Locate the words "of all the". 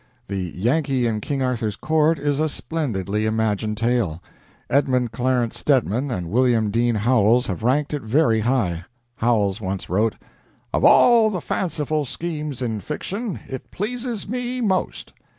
10.73-11.39